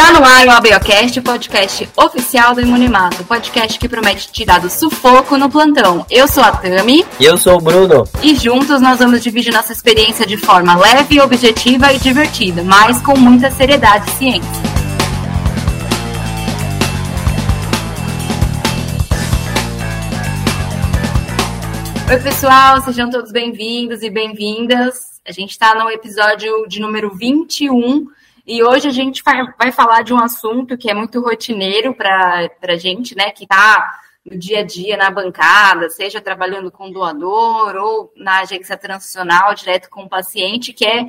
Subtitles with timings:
[0.00, 4.70] Está no ar o ABOcast, o podcast oficial do Imunimato, podcast que promete tirar do
[4.70, 6.06] sufoco no plantão.
[6.08, 7.04] Eu sou a Tami.
[7.18, 8.04] E eu sou o Bruno.
[8.22, 13.18] E juntos nós vamos dividir nossa experiência de forma leve, objetiva e divertida, mas com
[13.18, 14.62] muita seriedade e ciência.
[22.08, 25.20] Oi, pessoal, sejam todos bem-vindos e bem-vindas.
[25.26, 28.06] A gente está no episódio de número 21
[28.48, 29.22] e hoje a gente
[29.58, 34.00] vai falar de um assunto que é muito rotineiro para a gente, né, que está
[34.24, 39.90] no dia a dia na bancada, seja trabalhando com doador ou na agência transicional, direto
[39.90, 41.08] com o paciente, que é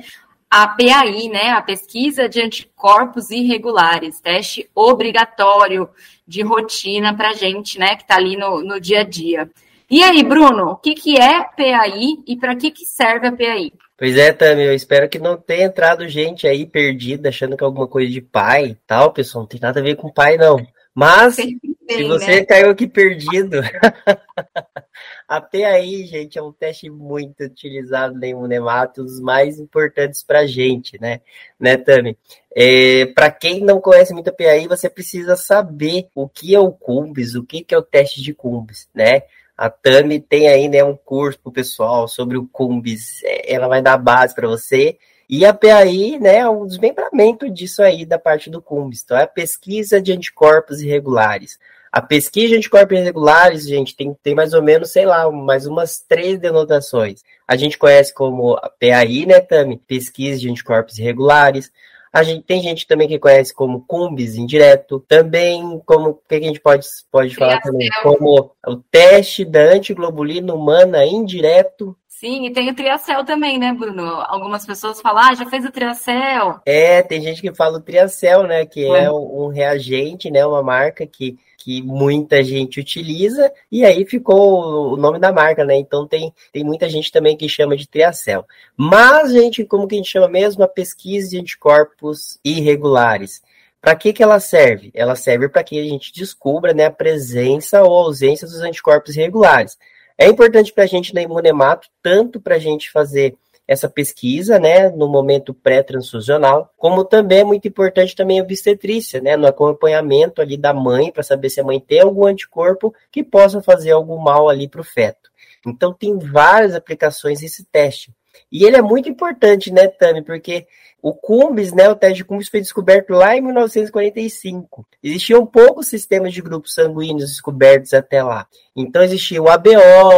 [0.50, 5.88] a PAI, né, a pesquisa de anticorpos irregulares, teste obrigatório
[6.28, 9.50] de rotina para a gente, né, que está ali no, no dia a dia.
[9.88, 13.72] E aí, Bruno, o que, que é PAI e para que, que serve a PAI?
[14.00, 17.66] Pois é, Tami, eu espero que não tenha entrado gente aí perdida, achando que é
[17.66, 19.42] alguma coisa de pai e tal, pessoal.
[19.42, 20.56] Não tem nada a ver com pai, não.
[20.94, 22.44] Mas, se você né?
[22.46, 23.60] caiu aqui perdido,
[25.28, 30.46] até aí, gente, é um teste muito utilizado em Imunemato, os mais importantes para a
[30.46, 31.20] gente, né?
[31.58, 32.16] Né, Tami?
[32.56, 36.72] É, para quem não conhece muito a PAI, você precisa saber o que é o
[36.72, 39.24] Cumbis, o que é o teste de Cumbis, né?
[39.60, 43.68] A Tami tem aí né, um curso para o pessoal sobre o Cumbis, é, ela
[43.68, 44.96] vai dar base para você.
[45.28, 49.02] E a PAI né, é um desmembramento disso aí da parte do Cumbis.
[49.04, 51.58] Então, é a pesquisa de anticorpos irregulares.
[51.92, 55.98] A pesquisa de anticorpos irregulares, gente, tem, tem mais ou menos, sei lá, mais umas
[56.08, 57.22] três denotações.
[57.46, 59.76] A gente conhece como a PAI, né, Tami?
[59.76, 61.70] Pesquisa de anticorpos irregulares.
[62.12, 66.40] A gente tem gente também que conhece como cumbis indireto, também como o que a
[66.40, 71.96] gente pode, pode falar também, como o teste da antiglobulina humana indireto.
[72.08, 74.02] Sim, e tem o triacel também, né, Bruno?
[74.02, 76.60] Algumas pessoas falam, ah, já fez o triacel.
[76.66, 80.62] É, tem gente que fala o triacel, né, que é, é um reagente, né, uma
[80.62, 85.76] marca que que muita gente utiliza, e aí ficou o nome da marca, né?
[85.76, 88.46] Então tem, tem muita gente também que chama de triacel.
[88.74, 90.64] Mas, gente, como que a gente chama mesmo?
[90.64, 93.42] A pesquisa de anticorpos irregulares.
[93.78, 94.90] Para que, que ela serve?
[94.94, 99.76] Ela serve para que a gente descubra né, a presença ou ausência dos anticorpos irregulares.
[100.16, 103.34] É importante para a gente na imunemato, tanto para a gente fazer
[103.70, 109.36] essa pesquisa, né, no momento pré-transfusional, como também é muito importante também a obstetrícia, né,
[109.36, 113.62] no acompanhamento ali da mãe, para saber se a mãe tem algum anticorpo que possa
[113.62, 115.30] fazer algum mal ali para o feto.
[115.64, 118.12] Então, tem várias aplicações esse teste.
[118.50, 120.22] E ele é muito importante, né, Tami?
[120.22, 120.66] Porque
[121.00, 124.84] o Cumbis, né, o teste de Cumbis foi descoberto lá em 1945.
[125.00, 128.48] Existiam poucos sistemas de grupos sanguíneos descobertos até lá.
[128.80, 129.70] Então existia o ABO,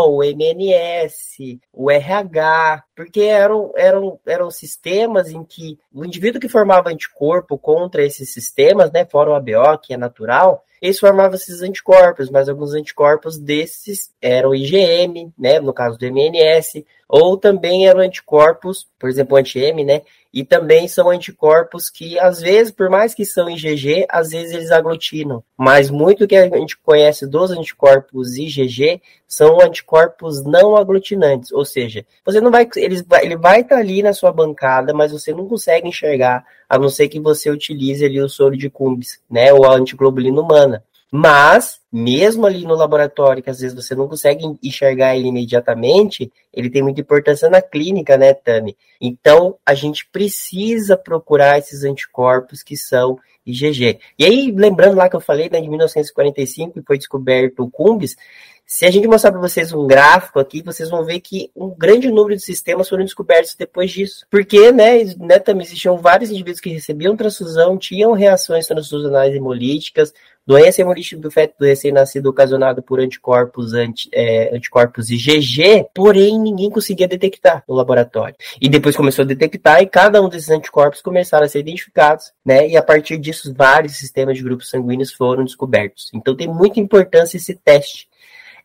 [0.08, 6.90] o MNS, o RH, porque eram, eram, eram sistemas em que o indivíduo que formava
[6.90, 12.28] anticorpo contra esses sistemas, né, fora o ABO, que é natural, eles formavam esses anticorpos,
[12.28, 18.88] mas alguns anticorpos desses eram IgM, né, no caso do MNS, ou também eram anticorpos,
[18.98, 23.50] por exemplo, anti-M, né, e também são anticorpos que, às vezes, por mais que são
[23.50, 25.44] IgG, às vezes eles aglutinam.
[25.56, 32.04] Mas muito que a gente conhece dos anticorpos IgG são anticorpos não aglutinantes, ou seja,
[32.24, 35.88] você não vai, eles, ele vai estar ali na sua bancada, mas você não consegue
[35.88, 39.74] enxergar, a não ser que você utilize ali o soro de Cumbis, né, ou a
[39.74, 40.84] antiglobulina humana.
[41.14, 46.70] Mas, mesmo ali no laboratório, que às vezes você não consegue enxergar ele imediatamente, ele
[46.70, 48.74] tem muita importância na clínica, né, Tami?
[48.98, 53.98] Então, a gente precisa procurar esses anticorpos que são IgG.
[54.18, 58.16] E aí, lembrando lá que eu falei, né, de 1945, que foi descoberto o Cumbis,
[58.64, 62.10] se a gente mostrar para vocês um gráfico aqui, vocês vão ver que um grande
[62.10, 64.24] número de sistemas foram descobertos depois disso.
[64.30, 70.14] Porque, né, né também existiam vários indivíduos que recebiam transfusão, tinham reações transfusionais hemolíticas,
[70.46, 76.70] doença hemolítica do feto do recém-nascido ocasionado por anticorpos, anti, é, anticorpos IgG, porém ninguém
[76.70, 78.34] conseguia detectar no laboratório.
[78.60, 82.68] E depois começou a detectar e cada um desses anticorpos começaram a ser identificados, né?
[82.68, 86.10] E a partir disso vários sistemas de grupos sanguíneos foram descobertos.
[86.14, 88.11] Então tem muita importância esse teste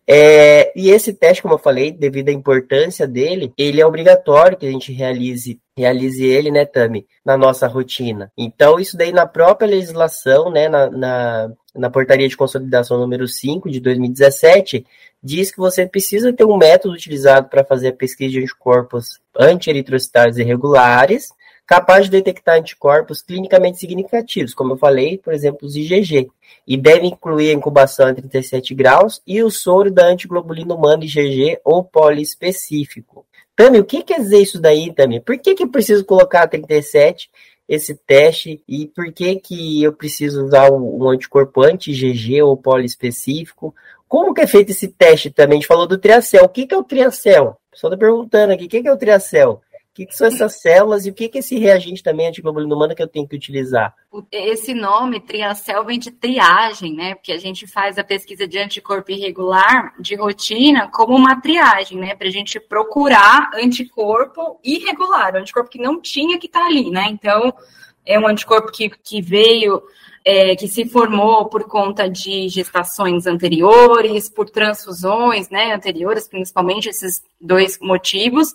[0.09, 4.65] é, e esse teste, como eu falei, devido à importância dele, ele é obrigatório que
[4.65, 8.31] a gente realize realize ele, né, Tami, na nossa rotina.
[8.36, 13.69] Então, isso daí na própria legislação, né, na, na, na portaria de consolidação número 5
[13.69, 14.83] de 2017,
[15.21, 20.39] diz que você precisa ter um método utilizado para fazer a pesquisa de anticorpos anti-eritrocitários
[20.39, 21.30] irregulares,
[21.67, 26.31] capaz de detectar anticorpos clinicamente significativos, como eu falei, por exemplo, os IgG,
[26.65, 31.59] e deve incluir a incubação a 37 graus e o soro da antiglobulina humana IgG
[31.65, 33.25] ou poliespecífico.
[33.53, 35.19] Tami, o que quer dizer isso daí, Tami?
[35.19, 37.29] Por que, que eu preciso colocar 37
[37.67, 43.75] esse teste e por que que eu preciso usar um anticorpo anti-GG ou poliespecífico?
[44.07, 45.57] Como que é feito esse teste também?
[45.57, 46.45] A gente falou do triacel.
[46.45, 47.57] O que, que é o triacel?
[47.67, 49.61] O pessoal está perguntando aqui, o que, que é o triacel?
[49.97, 53.01] Que, que são essas células e o que, que esse reagente também antiglobulina humana que
[53.01, 53.95] eu tenho que utilizar?
[54.31, 57.15] Esse nome, triacel, vem de triagem, né?
[57.15, 62.13] Porque a gente faz a pesquisa de anticorpo irregular de rotina como uma triagem, né?
[62.13, 66.91] Para a gente procurar anticorpo irregular, um anticorpo que não tinha que estar tá ali,
[66.91, 67.07] né?
[67.09, 67.51] Então,
[68.05, 69.81] é um anticorpo que, que veio
[70.23, 77.23] é, que se formou por conta de gestações anteriores, por transfusões né, anteriores, principalmente esses
[77.41, 78.53] dois motivos,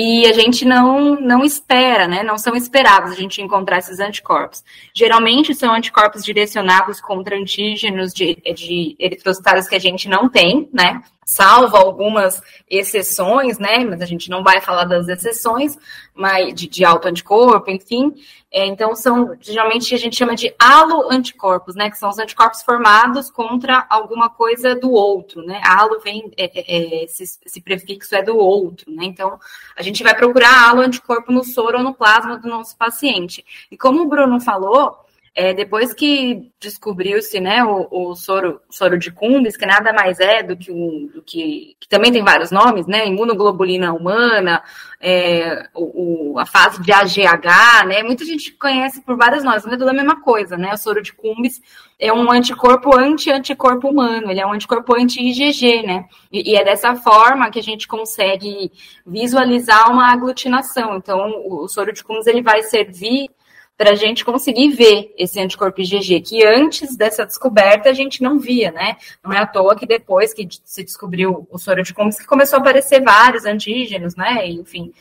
[0.00, 2.22] e a gente não, não espera, né?
[2.22, 4.62] Não são esperados a gente encontrar esses anticorpos.
[4.94, 11.02] Geralmente são anticorpos direcionados contra antígenos de, de eritrocitários que a gente não tem, né?
[11.28, 13.84] Salvo algumas exceções, né?
[13.84, 15.76] Mas a gente não vai falar das exceções,
[16.14, 18.14] mas de, de alto anticorpo, enfim.
[18.50, 21.90] É, então, são geralmente a gente chama de alo-anticorpos, né?
[21.90, 25.60] Que são os anticorpos formados contra alguma coisa do outro, né?
[25.62, 29.04] Alo vem, é, é, é esse, esse, prefixo é do outro, né?
[29.04, 29.38] Então,
[29.76, 33.44] a gente vai procurar alo-anticorpo no soro ou no plasma do nosso paciente.
[33.70, 34.96] E como o Bruno falou,
[35.40, 40.42] é, depois que descobriu-se né, o, o, soro, soro de Cumbis, que nada mais é
[40.42, 43.06] do que um, do que, que também tem vários nomes, né?
[43.06, 44.60] Imunoglobulina humana,
[45.00, 48.02] é, o, o, a fase de AGH, né?
[48.02, 50.74] Muita gente conhece por vários nomes, mas é tudo a mesma coisa, né?
[50.74, 51.62] O soro de Cumbis
[52.00, 56.06] é um anticorpo anti-anticorpo humano, ele é um anticorpo anti-IgG, né?
[56.32, 58.72] E, e, é dessa forma que a gente consegue
[59.06, 60.96] visualizar uma aglutinação.
[60.96, 63.30] Então, o, o soro de Cumbis ele vai servir
[63.78, 68.36] para a gente conseguir ver esse anticorpo IgG, que antes dessa descoberta a gente não
[68.36, 68.96] via, né?
[69.22, 72.58] Não é à toa que depois que se descobriu o soro de Cummings, que começou
[72.58, 74.48] a aparecer vários antígenos, né?
[74.48, 74.92] Enfim,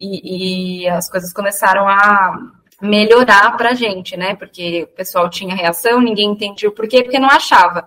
[0.00, 2.50] e, e as coisas começaram a
[2.82, 4.34] melhorar para a gente, né?
[4.34, 7.86] Porque o pessoal tinha reação, ninguém entendia o porquê, porque não achava.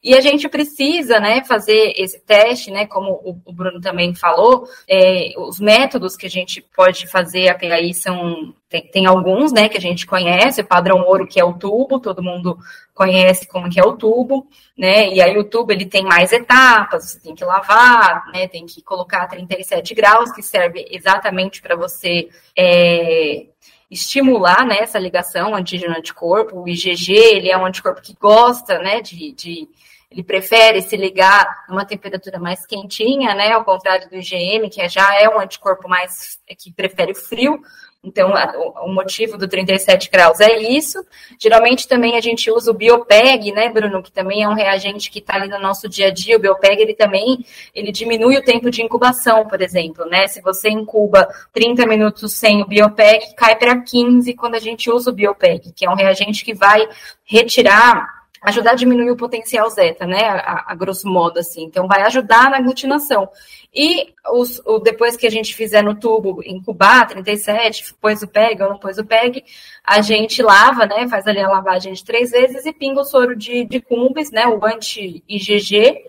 [0.00, 5.32] E a gente precisa né, fazer esse teste, né, como o, Bruno também falou, é,
[5.36, 8.54] os métodos que a gente pode fazer até aí são.
[8.68, 11.98] Tem, tem, alguns né, que a gente conhece, o padrão ouro, que é o tubo,
[11.98, 12.58] todo mundo
[12.94, 14.46] conhece como que é o tubo,
[14.76, 15.08] né?
[15.08, 18.46] E aí o tubo ele tem mais etapas, você tem que lavar, né?
[18.46, 22.28] Tem que colocar 37 graus, que serve exatamente para você.
[22.56, 23.46] É,
[23.90, 26.60] estimular né, essa ligação antígeno-anticorpo.
[26.60, 29.68] O IgG ele é um anticorpo que gosta né, de, de
[30.10, 33.52] ele prefere se ligar numa temperatura mais quentinha, né?
[33.52, 37.60] Ao contrário do IgM, que já é um anticorpo mais que prefere frio.
[38.02, 41.04] Então, a, o motivo do 37 graus é isso.
[41.38, 45.18] Geralmente também a gente usa o Biopeg, né, Bruno, que também é um reagente que
[45.18, 46.36] está ali no nosso dia a dia.
[46.36, 50.28] O Biopeg, ele também ele diminui o tempo de incubação, por exemplo, né?
[50.28, 55.10] Se você incuba 30 minutos sem o Biopeg, cai para 15 quando a gente usa
[55.10, 56.88] o Biopeg, que é um reagente que vai
[57.24, 60.24] retirar ajudar a diminuir o potencial zeta, né?
[60.24, 61.64] A, a, grosso modo, assim.
[61.64, 63.28] Então, vai ajudar na aglutinação.
[63.74, 68.62] E os, o, depois que a gente fizer no tubo, incubar 37, pôs o PEG
[68.62, 69.44] ou não pôs o PEG,
[69.84, 71.08] a gente lava, né?
[71.08, 74.46] Faz ali a lavagem de três vezes e pinga o soro de, de cumbis, né?
[74.46, 76.04] O anti-IgG,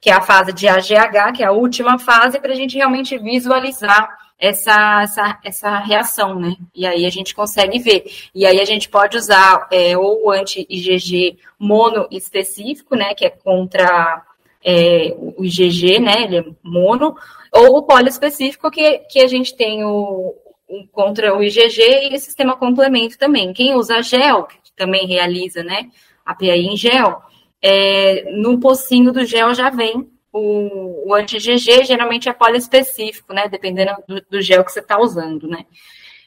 [0.00, 3.18] que é a fase de AGH, que é a última fase, para a gente realmente
[3.18, 6.56] visualizar essa, essa, essa reação, né?
[6.74, 8.04] E aí a gente consegue ver.
[8.34, 13.14] E aí a gente pode usar é, ou o anti-IgG mono específico, né?
[13.14, 14.20] Que é contra
[14.64, 16.24] é, o IgG, né?
[16.24, 17.14] Ele é mono,
[17.52, 20.34] ou o poliespecífico, que, que a gente tem o,
[20.68, 23.52] o contra o IgG e o sistema complemento também.
[23.52, 25.88] Quem usa gel, que também realiza, né?
[26.26, 27.22] A em gel,
[27.62, 33.48] é, no pocinho do gel já vem o, o anti-GG geralmente é poliespecífico, né?
[33.48, 35.66] Dependendo do, do gel que você está usando, né?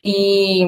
[0.03, 0.63] E,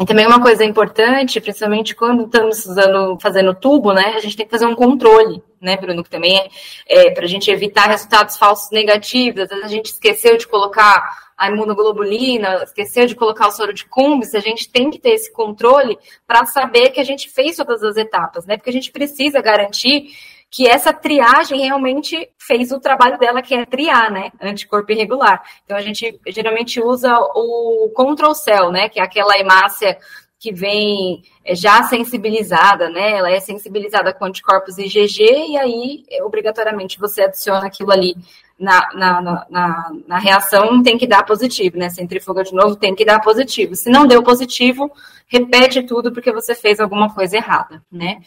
[0.00, 4.14] e, também uma coisa importante, principalmente quando estamos usando, fazendo tubo, né?
[4.14, 6.04] A gente tem que fazer um controle, né, Bruno?
[6.04, 9.42] Que também é, é para a gente evitar resultados falsos negativos.
[9.42, 13.84] Às vezes a gente esqueceu de colocar a imunoglobulina, esqueceu de colocar o soro de
[13.84, 17.82] Cumbis, a gente tem que ter esse controle para saber que a gente fez todas
[17.82, 18.56] as etapas, né?
[18.56, 20.12] Porque a gente precisa garantir
[20.52, 24.30] que essa triagem realmente fez o trabalho dela, que é triar, né?
[24.38, 25.42] Anticorpo irregular.
[25.64, 28.90] Então, a gente geralmente usa o control cell, né?
[28.90, 29.96] Que é aquela hemácia
[30.38, 33.12] que vem é, já sensibilizada, né?
[33.12, 38.14] Ela é sensibilizada com anticorpos IgG e aí, obrigatoriamente, você adiciona aquilo ali
[38.58, 41.88] na, na, na, na, reação, tem que dar positivo, né?
[41.88, 43.74] Centrifuga de novo, tem que dar positivo.
[43.74, 44.92] Se não deu positivo,
[45.26, 48.20] repete tudo porque você fez alguma coisa errada, né?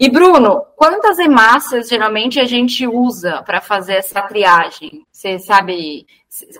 [0.00, 5.04] E Bruno, quantas hemácias geralmente a gente usa para fazer essa triagem?
[5.12, 6.06] Você sabe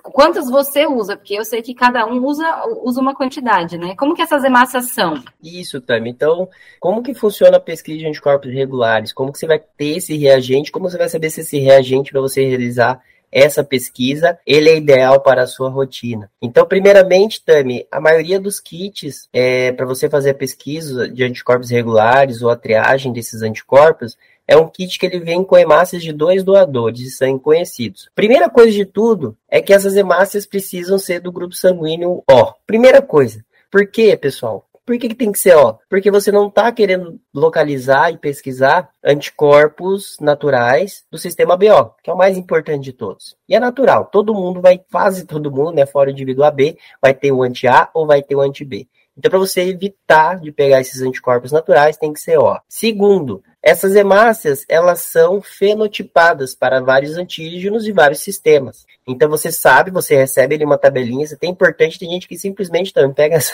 [0.03, 1.17] quantas você usa?
[1.17, 2.45] Porque eu sei que cada um usa,
[2.85, 3.95] usa uma quantidade, né?
[3.97, 5.15] Como que essas hemácias são?
[5.43, 6.11] Isso, Tami.
[6.11, 9.11] Então, como que funciona a pesquisa de anticorpos regulares?
[9.11, 10.71] Como que você vai ter esse reagente?
[10.71, 13.01] Como você vai saber se esse reagente para você realizar
[13.31, 16.31] essa pesquisa, ele é ideal para a sua rotina.
[16.41, 21.71] Então, primeiramente, Tami, a maioria dos kits é, para você fazer a pesquisa de anticorpos
[21.71, 24.17] regulares ou a triagem desses anticorpos
[24.51, 28.11] é um kit que ele vem com hemácias de dois doadores de sangue conhecidos.
[28.17, 32.53] Primeira coisa de tudo é que essas hemácias precisam ser do grupo sanguíneo O.
[32.67, 33.45] Primeira coisa.
[33.71, 34.67] Por quê, pessoal?
[34.85, 35.79] Por que, que tem que ser O?
[35.89, 42.13] Porque você não está querendo localizar e pesquisar anticorpos naturais do sistema BO, que é
[42.13, 43.37] o mais importante de todos.
[43.49, 47.15] E é natural, todo mundo vai, quase todo mundo, né, fora o indivíduo AB, vai
[47.15, 48.89] ter o anti-A ou vai ter o anti-B.
[49.17, 52.59] Então, para você evitar de pegar esses anticorpos naturais, tem que ser O.
[52.69, 58.87] Segundo, essas hemácias, elas são fenotipadas para vários antígenos e vários sistemas.
[59.07, 62.93] Então você sabe, você recebe ali uma tabelinha, você tem importante, tem gente que simplesmente
[62.93, 63.53] também pega essa,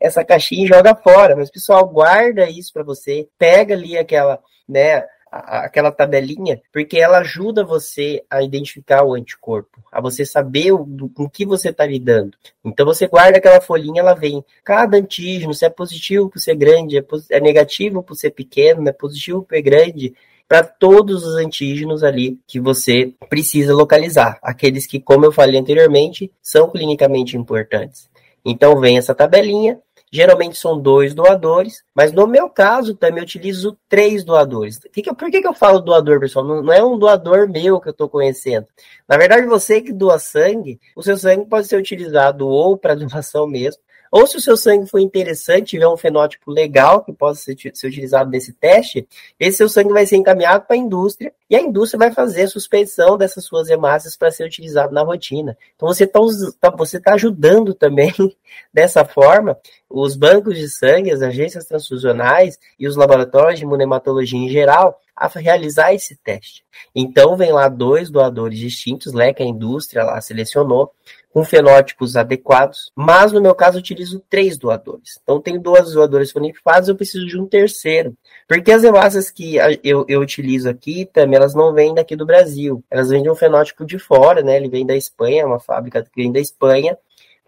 [0.00, 5.04] essa caixinha e joga fora, mas pessoal, guarda isso para você, pega ali aquela, né,
[5.32, 11.26] aquela tabelinha, porque ela ajuda você a identificar o anticorpo, a você saber o, com
[11.28, 12.36] que você está lidando.
[12.62, 16.98] Então você guarda aquela folhinha, ela vem cada antígeno, se é positivo por ser grande,
[16.98, 20.14] é, é negativo por ser pequeno, é positivo por ser grande,
[20.46, 26.30] para todos os antígenos ali que você precisa localizar, aqueles que, como eu falei anteriormente,
[26.42, 28.10] são clinicamente importantes.
[28.44, 29.80] Então vem essa tabelinha,
[30.14, 34.78] Geralmente são dois doadores, mas no meu caso também eu utilizo três doadores.
[34.92, 36.44] Que que, por que, que eu falo doador, pessoal?
[36.44, 38.66] Não, não é um doador meu que eu estou conhecendo.
[39.08, 43.46] Na verdade, você que doa sangue, o seu sangue pode ser utilizado ou para doação
[43.46, 43.80] mesmo,
[44.12, 47.86] ou se o seu sangue for interessante, tiver um fenótipo legal que possa ser, ser
[47.86, 49.08] utilizado nesse teste,
[49.40, 52.48] esse seu sangue vai ser encaminhado para a indústria e a indústria vai fazer a
[52.48, 55.56] suspensão dessas suas hemácias para ser utilizado na rotina.
[55.74, 56.20] Então você está
[56.60, 58.12] tá, você tá ajudando também
[58.72, 64.48] dessa forma os bancos de sangue, as agências transfusionais e os laboratórios de imunematologia em
[64.50, 66.64] geral a realizar esse teste.
[66.94, 70.92] Então vem lá dois doadores distintos, né, que a indústria lá selecionou,
[71.32, 75.18] com fenótipos adequados, mas no meu caso utilizo três doadores.
[75.22, 78.14] Então tenho dois doadores fenotipados, eu preciso de um terceiro.
[78.46, 82.84] Porque as hemácias que eu, eu utilizo aqui também, elas não vêm daqui do Brasil.
[82.90, 84.56] Elas vêm de um fenótipo de fora, né?
[84.56, 86.98] Ele vem da Espanha, uma fábrica que vem da Espanha.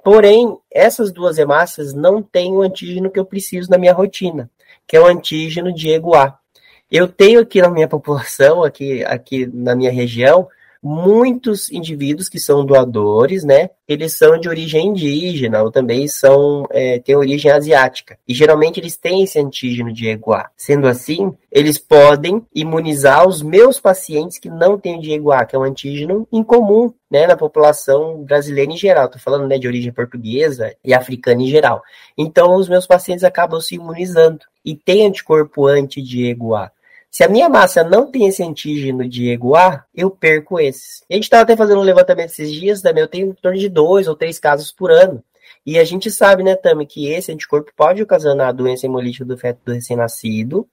[0.03, 4.51] Porém, essas duas hemácias não têm o antígeno que eu preciso na minha rotina,
[4.87, 6.39] que é o antígeno Diego A.
[6.91, 10.49] Eu tenho aqui na minha população, aqui, aqui na minha região,
[10.85, 13.71] muitos indivíduos que são doadores, né?
[13.89, 18.19] Eles são de origem indígena ou também são é, têm origem asiática.
[18.29, 20.45] E geralmente eles têm esse antígeno de EGUA.
[20.55, 25.59] Sendo assim, eles podem imunizar os meus pacientes que não têm de EGUA, que é
[25.59, 29.07] um antígeno incomum né, na população brasileira em geral.
[29.07, 31.83] Estou falando né, de origem portuguesa e africana em geral.
[32.19, 36.71] Então, os meus pacientes acabam se imunizando e têm anticorpo anti-Diego A.
[37.15, 41.05] Se a minha massa não tem esse antígeno de EGUA, eu perco esses.
[41.09, 43.69] A gente estava até fazendo um levantamento esses dias, também eu tenho em torno de
[43.69, 45.23] dois ou três casos por ano.
[45.65, 49.61] E a gente sabe, né, Tami, que esse anticorpo pode ocasionar doença hemolítica do feto
[49.65, 50.69] do recém-nascido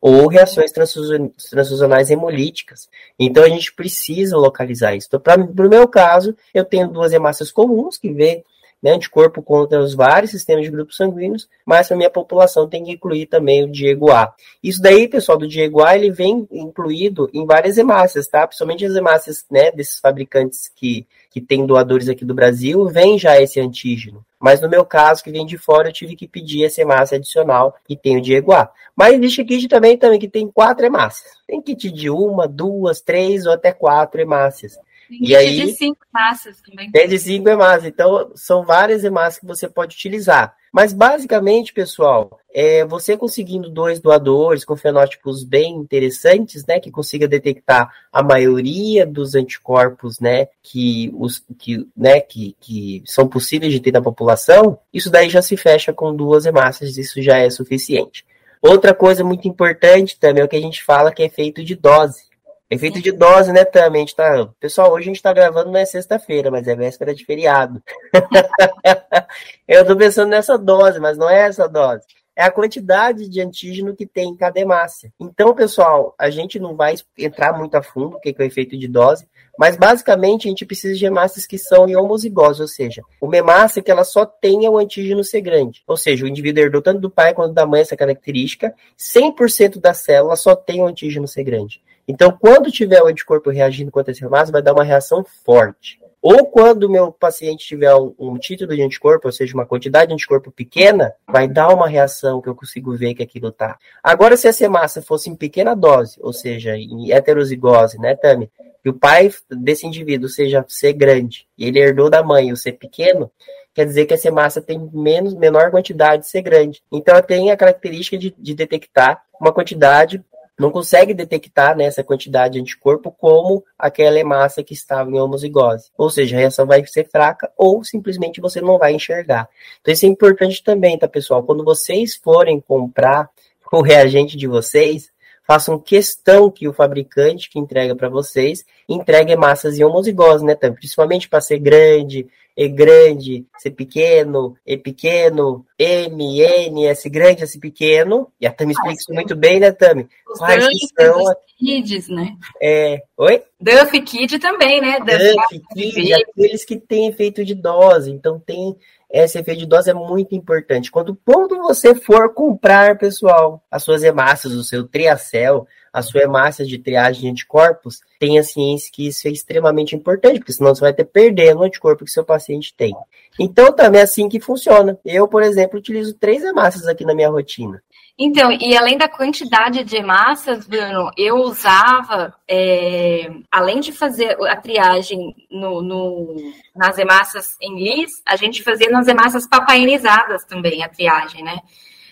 [0.00, 2.88] ou reações transfusionais hemolíticas.
[3.16, 5.06] Então a gente precisa localizar isso.
[5.06, 8.42] Então, para o meu caso, eu tenho duas hemácias comuns que vê
[8.84, 12.92] né, anticorpo contra os vários sistemas de grupos sanguíneos, mas a minha população tem que
[12.92, 14.34] incluir também o Diego A.
[14.62, 18.46] Isso daí, pessoal, do Diego A, ele vem incluído em várias hemácias, tá?
[18.46, 23.40] Principalmente as hemácias, né, desses fabricantes que, que tem doadores aqui do Brasil, vem já
[23.40, 24.22] esse antígeno.
[24.38, 27.74] Mas no meu caso, que vem de fora, eu tive que pedir essa hemácia adicional
[27.88, 28.70] e tem o Diego A.
[28.94, 31.32] Mas existe kit também, também que tem quatro hemácias.
[31.48, 34.78] Tem kit de uma, duas, três ou até quatro hemácias.
[35.20, 36.90] E aí, de cinco hemácias também.
[36.90, 37.86] Tem de cinco hemácias.
[37.86, 40.54] Então, são várias hemácias que você pode utilizar.
[40.72, 47.28] Mas, basicamente, pessoal, é você conseguindo dois doadores com fenótipos bem interessantes, né, que consiga
[47.28, 53.78] detectar a maioria dos anticorpos, né, que, os, que, né, que, que são possíveis de
[53.78, 58.24] ter na população, isso daí já se fecha com duas hemácias, isso já é suficiente.
[58.60, 61.76] Outra coisa muito importante também é o que a gente fala que é efeito de
[61.76, 62.33] dose.
[62.70, 64.06] Efeito de dose, né, também.
[64.06, 64.48] tá...
[64.58, 67.82] Pessoal, hoje a gente tá gravando não é sexta-feira, mas é véspera de feriado.
[69.68, 72.04] eu tô pensando nessa dose, mas não é essa dose.
[72.34, 75.12] é a quantidade de antígeno que tem em cada hemácia.
[75.20, 78.76] Então, pessoal, a gente não vai entrar muito a fundo o que é o efeito
[78.76, 79.26] de dose,
[79.58, 83.82] mas basicamente a gente precisa de hemácias que são em homozigose, ou seja, uma hemácia
[83.82, 85.82] que ela só tenha o antígeno ser grande.
[85.86, 89.94] Ou seja, o indivíduo herdou tanto do pai quanto da mãe essa característica, 100% da
[89.94, 91.80] célula só tem o antígeno ser grande.
[92.06, 95.98] Então, quando tiver o anticorpo reagindo contra esse hemácia, vai dar uma reação forte.
[96.20, 100.08] Ou quando o meu paciente tiver um, um, título de anticorpo, ou seja, uma quantidade
[100.08, 103.76] de anticorpo pequena, vai dar uma reação que eu consigo ver que aquilo tá.
[104.02, 108.50] Agora, se essa massa fosse em pequena dose, ou seja, em heterozigose, né, Tami?
[108.82, 112.72] E o pai desse indivíduo seja ser grande e ele herdou da mãe o ser
[112.72, 113.30] pequeno,
[113.74, 116.82] quer dizer que essa massa tem menos, menor quantidade de ser grande.
[116.90, 120.24] Então, ela tem a característica de, de detectar uma quantidade
[120.58, 125.90] não consegue detectar nessa né, quantidade de anticorpo como aquela hemácia que estava em homozigose.
[125.98, 129.48] Ou seja, a reação vai ser fraca ou simplesmente você não vai enxergar.
[129.80, 131.42] Então isso é importante também, tá, pessoal?
[131.42, 133.28] Quando vocês forem comprar
[133.72, 135.10] o reagente de vocês,
[135.46, 140.54] façam questão que o fabricante que entrega para vocês entregue massas em homozigose, né?
[140.54, 147.58] Principalmente para ser grande, E grande, C pequeno, E pequeno, M, N, S grande, S
[147.58, 148.28] pequeno.
[148.40, 150.08] E a Tami explica isso muito bem, né, Tami?
[150.30, 150.64] Os Quais
[150.96, 151.20] são...
[151.58, 152.36] Kids, né?
[152.60, 153.02] É...
[153.16, 153.42] Oi?
[153.60, 154.98] Duff Kid também, né?
[154.98, 158.10] Duff, Duff Kid, aqueles que têm efeito de dose.
[158.10, 158.76] Então tem
[159.14, 160.90] esse efeito de dose é muito importante.
[160.90, 166.64] Quando, quando você for comprar, pessoal, as suas hemácias, o seu triacel, a sua hemácia
[166.66, 170.92] de triagem de anticorpos, tenha ciência que isso é extremamente importante, porque senão você vai
[170.92, 172.92] ter perdendo o anticorpo que seu paciente tem.
[173.38, 174.98] Então, também é assim que funciona.
[175.04, 177.82] Eu, por exemplo, utilizo três hemácias aqui na minha rotina.
[178.16, 184.54] Então, e além da quantidade de massas, Bruno, eu usava, é, além de fazer a
[184.54, 186.36] triagem no, no,
[186.76, 191.58] nas hemácias em lis, a gente fazia nas hemácias papainizadas também a triagem, né?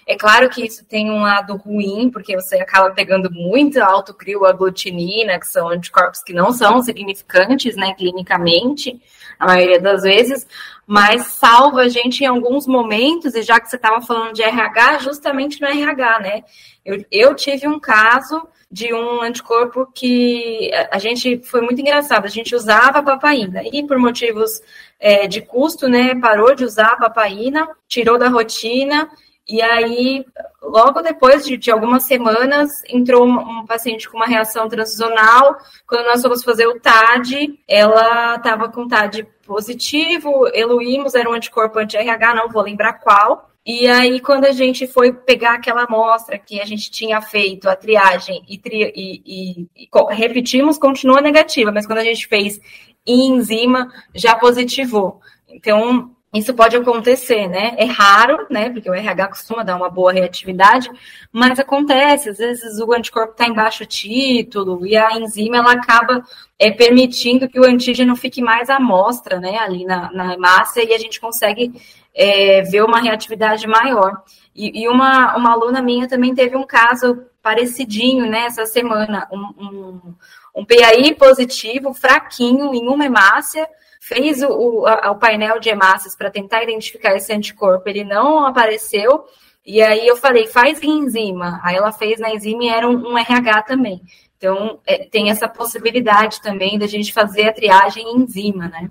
[0.05, 5.47] É claro que isso tem um lado ruim, porque você acaba pegando muito autocrioaglutinina, que
[5.47, 9.01] são anticorpos que não são significantes, né, clinicamente,
[9.43, 10.47] a maioria das vezes,
[10.87, 14.99] mas salva a gente em alguns momentos, e já que você estava falando de RH,
[14.99, 16.45] justamente no RH, né?
[16.85, 22.29] Eu, eu tive um caso de um anticorpo que a gente foi muito engraçado, a
[22.29, 24.63] gente usava a papaina, e por motivos
[25.01, 29.11] é, de custo, né, parou de usar a papaina, tirou da rotina
[29.49, 30.25] e aí,
[30.63, 35.57] logo depois de, de algumas semanas, entrou um, um, paciente com uma reação transicional.
[35.87, 41.79] Quando nós fomos fazer o TAD, ela estava com TAD positivo, eluímos, era um anticorpo
[41.79, 43.51] anti-RH, não vou lembrar qual.
[43.67, 47.77] E aí, quando a gente foi pegar aquela amostra que a gente tinha feito, a
[47.77, 52.61] triagem, e, tri, e, e, e repetimos, continua negativa, mas quando a gente fez
[53.07, 55.21] enzima, já positivou.
[55.49, 57.75] Então, isso pode acontecer, né?
[57.77, 58.71] É raro, né?
[58.71, 60.91] Porque o RH costuma dar uma boa reatividade,
[61.31, 62.31] mas acontece.
[62.31, 66.25] Às vezes o anticorpo está em baixo título e a enzima ela acaba
[66.59, 69.59] é, permitindo que o antígeno fique mais à mostra, né?
[69.59, 71.71] Ali na, na hemácia e a gente consegue
[72.15, 74.23] é, ver uma reatividade maior.
[74.57, 78.47] E, e, uma, uma aluna minha também teve um caso parecidinho, né?
[78.47, 80.15] Essa semana, um, um,
[80.57, 83.69] um PAI positivo, fraquinho, em uma hemácia
[84.03, 88.45] fez o, o, a, o painel de hemácias para tentar identificar esse anticorpo, ele não
[88.45, 89.25] apareceu.
[89.65, 91.61] E aí eu falei, faz enzima.
[91.63, 94.03] Aí ela fez na enzima e era um, um RH também.
[94.37, 98.91] Então, é, tem essa possibilidade também da gente fazer a triagem em enzima, né?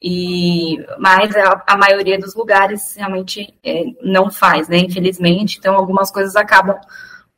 [0.00, 4.78] E, mas a, a maioria dos lugares realmente é, não faz, né?
[4.78, 5.58] Infelizmente.
[5.58, 6.80] Então, algumas coisas acabam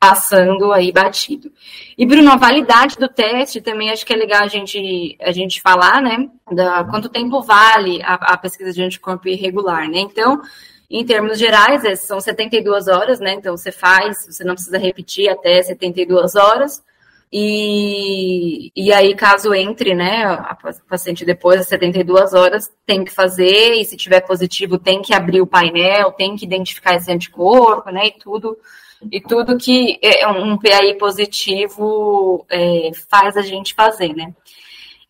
[0.00, 1.52] passando aí batido.
[1.96, 5.60] E, Bruno, a validade do teste também acho que é legal a gente, a gente
[5.60, 6.30] falar, né?
[6.50, 9.98] Da, quanto tempo vale a, a pesquisa de anticorpo irregular, né?
[9.98, 10.40] Então,
[10.90, 13.34] em termos gerais, é, são 72 horas, né?
[13.34, 16.82] Então, você faz, você não precisa repetir até 72 horas.
[17.32, 20.56] E, e aí, caso entre, né, a
[20.88, 25.40] paciente depois das 72 horas, tem que fazer, e se tiver positivo, tem que abrir
[25.40, 28.58] o painel, tem que identificar esse anticorpo, né, e tudo
[29.10, 34.34] e tudo que é um PAI positivo é, faz a gente fazer, né?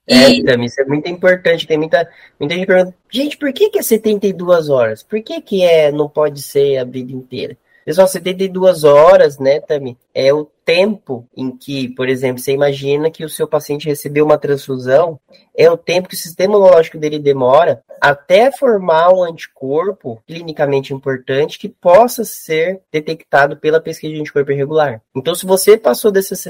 [0.06, 0.44] É, e...
[0.44, 1.66] Tami, isso é muito importante.
[1.66, 5.02] Tem muita, muita gente perguntando, gente, por que, que é 72 horas?
[5.02, 7.56] Por que, que é, não pode ser a vida inteira?
[7.84, 13.24] Pessoal, 72 horas, né, Tami, é o tempo em que, por exemplo, você imagina que
[13.24, 15.18] o seu paciente recebeu uma transfusão,
[15.56, 21.58] é o tempo que o sistema imunológico dele demora até formar um anticorpo clinicamente importante
[21.58, 25.02] que possa ser detectado pela pesquisa de anticorpo irregular.
[25.14, 26.46] Então, se você passou desses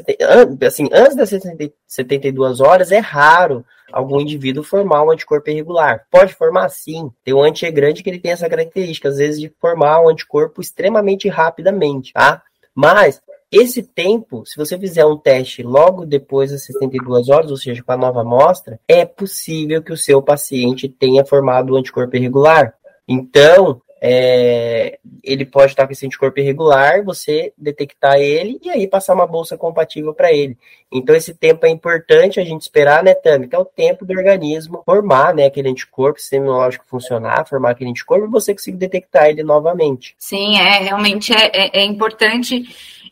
[0.67, 1.43] assim, antes dessas
[1.87, 6.07] 72 horas, é raro algum indivíduo formar um anticorpo irregular.
[6.11, 7.11] Pode formar sim.
[7.25, 10.61] Tem um anti grande que ele tem essa característica, às vezes, de formar um anticorpo
[10.61, 12.43] extremamente rapidamente, tá?
[12.75, 13.21] Mas
[13.53, 17.91] esse tempo, se você fizer um teste logo depois das 72 horas, ou seja, com
[17.91, 22.73] a nova amostra, é possível que o seu paciente tenha formado o anticorpo irregular.
[23.09, 29.15] Então, é, ele pode estar com esse anticorpo irregular, você detectar ele e aí passar
[29.15, 30.57] uma bolsa compatível para ele.
[30.91, 33.47] Então, esse tempo é importante a gente esperar, né, Tami?
[33.47, 37.91] Que é o tempo do organismo formar né, aquele anticorpo, sistema imunológico funcionar, formar aquele
[37.91, 40.15] anticorpo e você conseguir detectar ele novamente.
[40.19, 42.65] Sim, é realmente é, é, é importante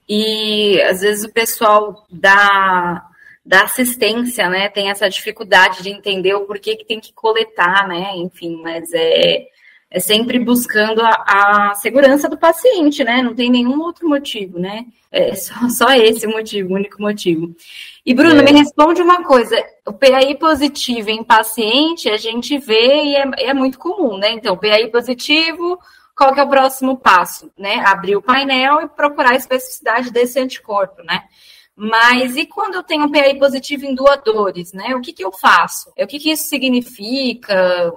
[0.09, 3.05] e às vezes o pessoal da
[3.45, 8.13] da assistência, né, tem essa dificuldade de entender o porquê que tem que coletar, né,
[8.17, 9.47] enfim, mas é,
[9.91, 13.23] é sempre buscando a, a, segurança do paciente, né?
[13.23, 14.85] Não tem nenhum outro motivo, né?
[15.11, 17.55] É só, só esse motivo, o único motivo.
[18.05, 18.43] E, Bruno, é.
[18.43, 23.55] me responde uma coisa: o PAI positivo em paciente a gente vê e é, é
[23.55, 24.31] muito comum, né?
[24.33, 25.79] Então, PAI positivo,
[26.15, 27.51] qual que é o próximo passo?
[27.57, 27.77] Né?
[27.77, 31.23] Abrir o painel e procurar a especificidade desse anticorpo, né?
[31.75, 34.95] Mas e quando eu tenho um PAI positivo em doadores, né?
[34.95, 35.91] O que, que eu faço?
[35.99, 37.91] O que, que isso significa?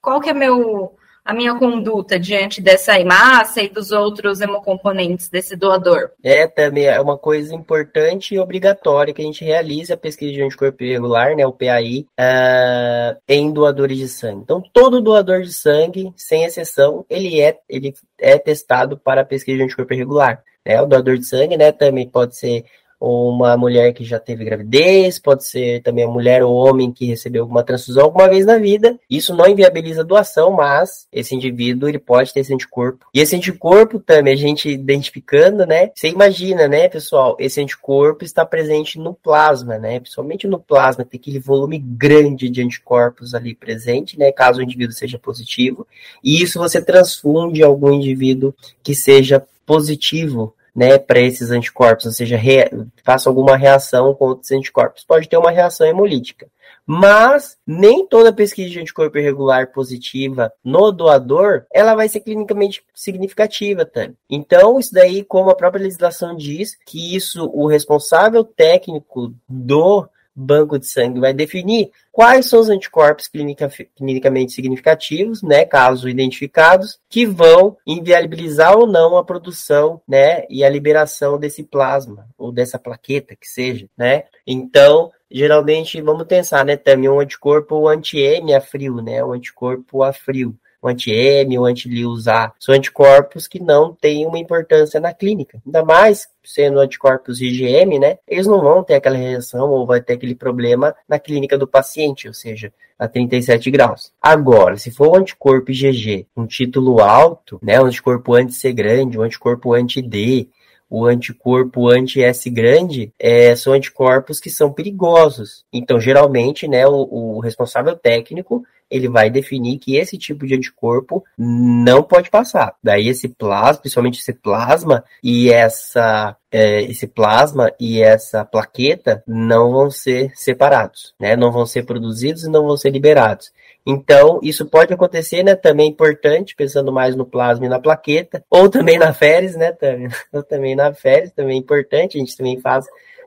[0.00, 5.56] Qual que é meu a minha conduta diante dessa hemácia e dos outros hemocomponentes desse
[5.56, 6.10] doador?
[6.22, 10.40] É, também é uma coisa importante e obrigatória que a gente realize a pesquisa de
[10.40, 14.42] anticorpo irregular, né, o PAI, uh, ah, em doadores de sangue.
[14.42, 19.58] Então, todo doador de sangue, sem exceção, ele é, ele é testado para a pesquisa
[19.58, 20.44] de anticorpo irregular.
[20.64, 20.80] Né?
[20.80, 22.64] O doador de sangue, né, também pode ser
[23.00, 27.42] uma mulher que já teve gravidez, pode ser também a mulher ou homem que recebeu
[27.42, 28.98] alguma transfusão alguma vez na vida.
[29.08, 33.06] Isso não inviabiliza a doação, mas esse indivíduo ele pode ter esse anticorpo.
[33.12, 35.90] E esse anticorpo também, a gente identificando, né?
[35.94, 40.00] Você imagina, né, pessoal, esse anticorpo está presente no plasma, né?
[40.00, 44.32] Principalmente no plasma, tem aquele volume grande de anticorpos ali presente, né?
[44.32, 45.86] Caso o indivíduo seja positivo.
[46.24, 52.36] E isso você transfunde algum indivíduo que seja positivo né, para esses anticorpos, ou seja,
[52.36, 52.68] re,
[53.02, 55.04] faça alguma reação com outros anticorpos.
[55.04, 56.46] Pode ter uma reação hemolítica.
[56.84, 63.84] Mas nem toda pesquisa de anticorpo irregular positiva no doador, ela vai ser clinicamente significativa,
[63.84, 64.08] tá?
[64.30, 70.06] Então, isso daí, como a própria legislação diz, que isso o responsável técnico do
[70.36, 76.98] banco de sangue vai definir quais são os anticorpos clinica, clinicamente significativos, né, caso identificados,
[77.08, 82.78] que vão inviabilizar ou não a produção, né, e a liberação desse plasma ou dessa
[82.78, 84.24] plaqueta que seja, né?
[84.46, 90.12] Então, geralmente vamos pensar, né, também um anticorpo anti-M a frio, né, um anticorpo a
[90.12, 95.60] frio o anti-M, o anti-LIUSA, são anticorpos que não têm uma importância na clínica.
[95.64, 98.18] Ainda mais sendo anticorpos IgM, né?
[98.26, 102.28] Eles não vão ter aquela reação ou vai ter aquele problema na clínica do paciente,
[102.28, 104.12] ou seja, a 37 graus.
[104.22, 109.22] Agora, se for um anticorpo IgG, um título alto, né, um anticorpo anti-C grande, um
[109.22, 110.48] anticorpo anti-D,
[110.88, 115.64] o anticorpo anti-S grande é, são anticorpos que são perigosos.
[115.72, 121.24] Então, geralmente, né, o, o responsável técnico ele vai definir que esse tipo de anticorpo
[121.36, 122.74] não pode passar.
[122.82, 129.72] Daí esse plasma, principalmente esse plasma e essa é, esse plasma e essa plaqueta não
[129.72, 131.36] vão ser separados, né?
[131.36, 133.50] Não vão ser produzidos e não vão ser liberados.
[133.86, 135.54] Então, isso pode acontecer, né?
[135.54, 139.70] Também é importante, pensando mais no plasma e na plaqueta, ou também na feres, né,
[139.72, 142.84] também, ou também na feres, também é importante, a gente também faz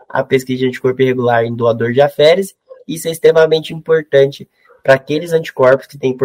[0.09, 4.49] a pesquisa de anticorpo irregular em doador de aféres, isso é extremamente importante
[4.83, 6.17] para aqueles anticorpos que têm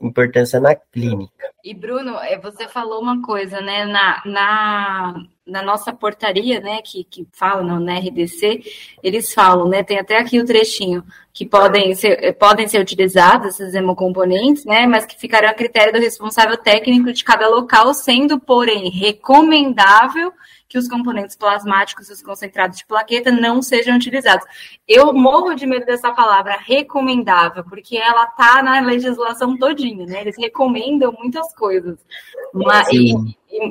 [0.00, 1.50] importância na clínica.
[1.64, 3.84] E Bruno, é, você falou uma coisa, né?
[3.84, 8.62] Na, na, na nossa portaria, né, que, que fala no, na RDC,
[9.02, 9.82] eles falam, né?
[9.82, 14.86] Tem até aqui o trechinho que podem ser, podem ser utilizados esses hemocomponentes, né?
[14.86, 20.32] Mas que ficarão a critério do responsável técnico de cada local, sendo, porém, recomendável
[20.72, 24.46] que os componentes plasmáticos e os concentrados de plaqueta não sejam utilizados.
[24.88, 30.22] Eu morro de medo dessa palavra recomendável, porque ela tá na legislação todinha, né?
[30.22, 31.98] Eles recomendam muitas coisas.
[32.54, 33.14] Mas, e,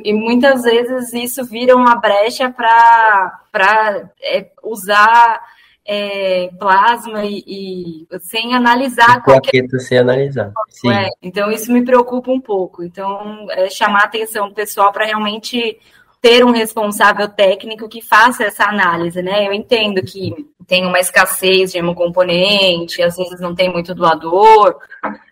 [0.06, 5.42] e, muitas vezes isso vira uma brecha para é, usar
[5.84, 10.54] é, plasma e, e, sem analisar qualquer sem analisar.
[10.86, 12.84] É, então isso me preocupa um pouco.
[12.84, 15.80] Então é chamar a atenção do pessoal para realmente
[16.22, 19.48] ter um responsável técnico que faça essa análise, né?
[19.48, 20.34] Eu entendo que
[20.68, 24.78] tem uma escassez de hemocomponente, às vezes não tem muito doador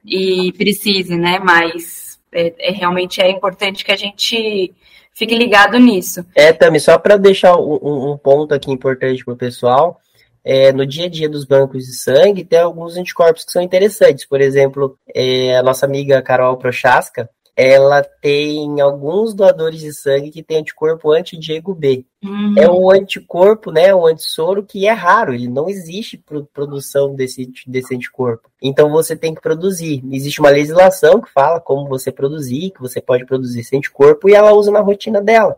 [0.04, 1.40] e precise, né?
[1.40, 4.74] Mas é, é realmente é importante que a gente
[5.14, 6.26] fique ligado nisso.
[6.34, 10.00] É, Tami, só para deixar um, um, ponto aqui importante para o pessoal,
[10.44, 14.26] é, no dia a dia dos bancos de sangue tem alguns anticorpos que são interessantes.
[14.26, 17.30] Por exemplo, é, a nossa amiga Carol Prochaska,
[17.62, 22.06] ela tem alguns doadores de sangue que tem anticorpo anti-Diego B.
[22.24, 22.56] Uhum.
[22.58, 27.94] É um anticorpo, né, um antissoro que é raro, ele não existe produção desse, desse
[27.94, 28.50] anticorpo.
[28.62, 30.02] Então você tem que produzir.
[30.10, 34.34] Existe uma legislação que fala como você produzir, que você pode produzir esse anticorpo e
[34.34, 35.58] ela usa na rotina dela.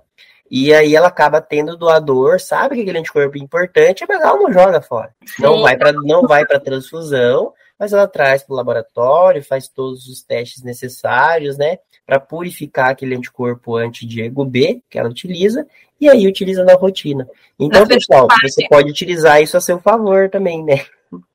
[0.50, 4.52] E aí ela acaba tendo doador, sabe que aquele anticorpo é importante, mas ela não
[4.52, 5.14] joga fora.
[5.38, 10.08] Não vai para não vai para transfusão, mas ela traz para o laboratório, faz todos
[10.08, 15.66] os testes necessários, né, para purificar aquele anticorpo anti-Diego B que ela utiliza,
[16.00, 17.28] e aí utiliza na rotina.
[17.60, 20.86] Então, pessoal, você pode utilizar isso a seu favor também, né?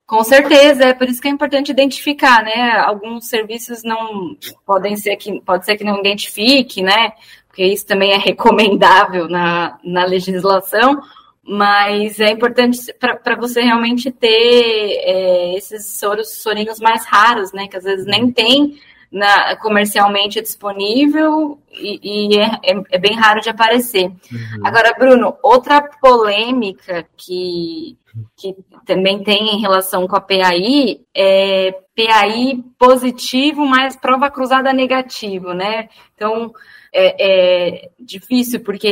[0.07, 2.79] Com certeza, é por isso que é importante identificar, né?
[2.79, 7.11] Alguns serviços não podem ser que pode ser que não identifique, né?
[7.49, 11.01] Porque isso também é recomendável na, na legislação,
[11.47, 17.69] mas é importante para você realmente ter é, esses soros, sorinhos mais raros, né?
[17.69, 18.77] Que às vezes nem tem
[19.13, 24.07] na, comercialmente disponível e, e é, é, é, bem raro de aparecer.
[24.07, 24.67] Uhum.
[24.67, 27.97] Agora, Bruno, outra polêmica que,
[28.37, 35.55] que também tem em relação com a PAI é PAI positivo mais prova cruzada negativo,
[35.55, 35.89] né?
[36.15, 36.53] Então,
[36.97, 38.89] é, é difícil porque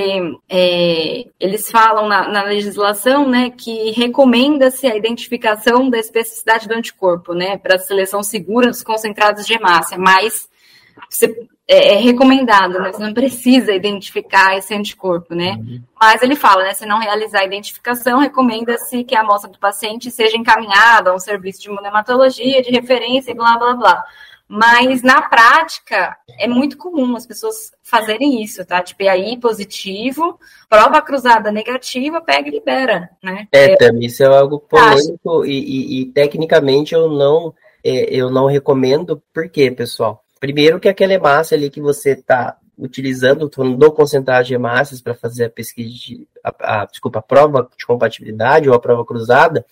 [0.48, 7.32] é, eles falam na, na, legislação, né, que recomenda-se a identificação da especificidade do anticorpo,
[7.32, 10.48] né, para a seleção segura dos concentrados de hemácia, mas
[11.08, 15.80] você, é, é, recomendado, né, você não precisa identificar esse anticorpo, né, uhum.
[15.98, 20.10] mas ele fala, né, se não realizar a identificação, recomenda-se que a amostra do paciente
[20.10, 24.04] seja encaminhada a um serviço de imunematologia, de referência e blá, blá, blá.
[24.46, 28.82] Mas na prática é muito comum as pessoas fazerem isso, tá?
[28.82, 33.48] Tipo, aí positivo, prova cruzada negativa, pega e libera, né?
[33.50, 38.46] É, também isso é algo polêmico e, e, e, tecnicamente eu não é, eu não
[38.46, 40.22] recomendo, por quê, pessoal?
[40.38, 45.44] Primeiro que aquela hemácia ali que você está utilizando do concentrado de hemácias para fazer
[45.44, 49.64] a pesquisa de, a, a, desculpa, a prova de compatibilidade ou a prova cruzada,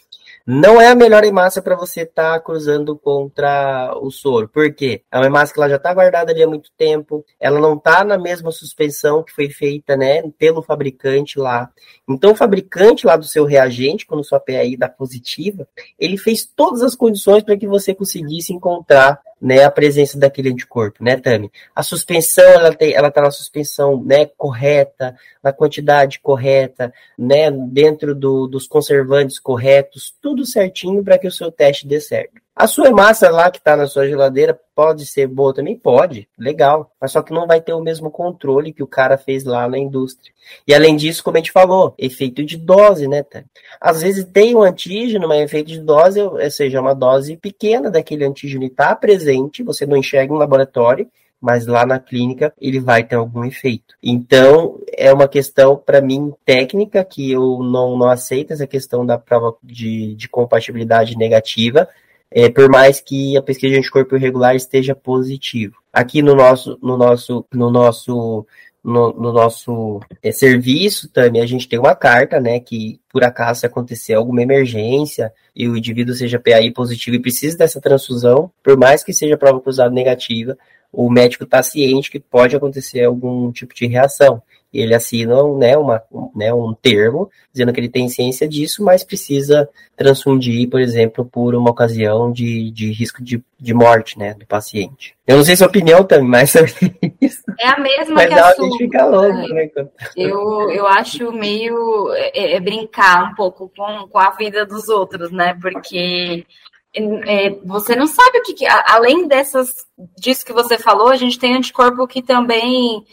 [0.46, 4.48] não é a melhor hemácia para você estar tá cruzando contra o soro.
[4.48, 5.02] Por quê?
[5.10, 8.04] É uma hemácia que ela já está guardada ali há muito tempo, ela não está
[8.04, 11.70] na mesma suspensão que foi feita, né, pelo fabricante lá.
[12.08, 15.66] Então, o fabricante lá do seu reagente, quando sua PAI dá positiva,
[15.98, 21.02] ele fez todas as condições para que você conseguisse encontrar né, a presença daquele anticorpo,
[21.02, 21.50] né, Tami?
[21.74, 28.14] A suspensão, ela tem, ela tá na suspensão, né, correta, na quantidade correta, né, dentro
[28.14, 32.40] do, dos conservantes corretos, tudo certinho para que o seu teste dê certo.
[32.54, 35.74] A sua massa lá que está na sua geladeira pode ser boa também?
[35.74, 36.92] Pode, legal.
[37.00, 39.78] Mas só que não vai ter o mesmo controle que o cara fez lá na
[39.78, 40.32] indústria.
[40.68, 43.46] E além disso, como a gente falou, efeito de dose, né, Tami?
[43.80, 48.24] Às vezes tem um antígeno, mas efeito de dose, ou seja, uma dose pequena daquele
[48.24, 51.08] antígeno está presente, você não enxerga em laboratório,
[51.40, 53.94] mas lá na clínica ele vai ter algum efeito.
[54.02, 59.18] Então, é uma questão, para mim, técnica, que eu não, não aceito essa questão da
[59.18, 61.88] prova de, de compatibilidade negativa,
[62.34, 65.76] é, por mais que a pesquisa de anticorpo irregular esteja positivo.
[65.92, 68.46] Aqui no nosso, no nosso, no nosso
[68.82, 73.60] no, no, nosso é, serviço também a gente tem uma carta, né, que por acaso
[73.60, 78.76] se acontecer alguma emergência e o indivíduo seja PAI positivo e precisa dessa transfusão, por
[78.76, 80.58] mais que seja prova cruzada negativa,
[80.92, 84.42] o médico está ciente que pode acontecer algum tipo de reação.
[84.72, 86.02] E ele assina né, uma,
[86.34, 91.54] né, um termo dizendo que ele tem ciência disso, mas precisa transfundir, por exemplo, por
[91.54, 95.14] uma ocasião de, de risco de, de morte né, do paciente.
[95.26, 96.72] Eu não sei sua opinião também, mas sobre
[97.20, 97.42] isso.
[97.60, 98.78] É a mesma mas que a sua.
[98.78, 99.70] Fica longe, né?
[100.16, 105.30] eu, eu acho meio é, é, brincar um pouco com, com a vida dos outros,
[105.30, 105.56] né?
[105.60, 106.46] Porque
[106.94, 109.86] é, você não sabe o que, que, além dessas
[110.18, 113.04] disso que você falou, a gente tem anticorpo que também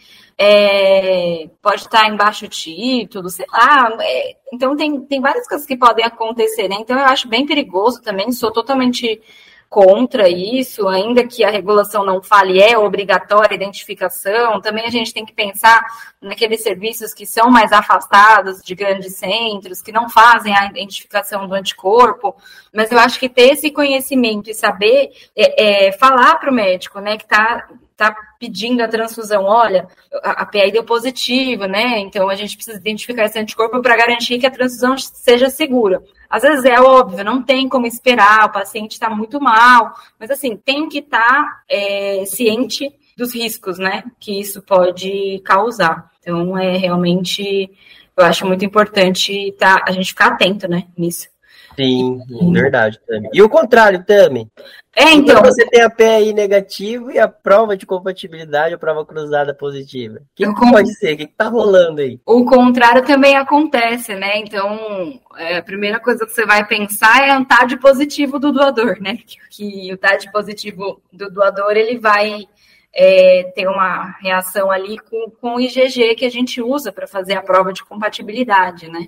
[0.42, 3.92] é, pode estar embaixo título, sei lá.
[4.00, 6.78] É, então tem, tem várias coisas que podem acontecer, né?
[6.80, 9.22] Então eu acho bem perigoso também, sou totalmente
[9.68, 15.14] contra isso, ainda que a regulação não fale, é obrigatória a identificação, também a gente
[15.14, 15.86] tem que pensar
[16.20, 21.54] naqueles serviços que são mais afastados de grandes centros, que não fazem a identificação do
[21.54, 22.36] anticorpo,
[22.74, 27.00] mas eu acho que ter esse conhecimento e saber é, é, falar para o médico,
[27.00, 27.68] né, que está
[28.00, 29.88] está pedindo a transfusão, olha,
[30.24, 32.00] a, a PI deu positivo, né?
[32.00, 36.02] Então a gente precisa identificar esse anticorpo para garantir que a transfusão seja segura.
[36.30, 40.56] Às vezes é óbvio, não tem como esperar, o paciente está muito mal, mas assim,
[40.56, 46.10] tem que estar tá, é, ciente dos riscos, né, que isso pode causar.
[46.22, 47.70] Então, é realmente,
[48.16, 51.28] eu acho muito importante tá, a gente ficar atento, né, nisso.
[51.76, 52.20] Sim,
[52.52, 53.30] verdade, Tami.
[53.34, 54.48] E o contrário, Tami?
[54.96, 55.38] É, então.
[55.38, 60.18] então você tem a PI negativo e a prova de compatibilidade, a prova cruzada positiva.
[60.18, 61.14] O que, que pode ser?
[61.14, 62.20] O que, está rolando aí?
[62.26, 64.40] O contrário também acontece, né?
[64.40, 68.98] Então, é, a primeira coisa que você vai pensar é o TAD positivo do doador,
[69.00, 69.18] né?
[69.26, 72.46] Que, que o TAD positivo do doador ele vai
[72.94, 77.36] é, ter uma reação ali com, com o IgG que a gente usa para fazer
[77.36, 79.08] a prova de compatibilidade, né?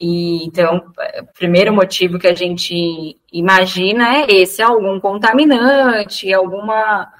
[0.00, 7.10] E, então, o primeiro motivo que a gente imagina é esse, algum contaminante, alguma,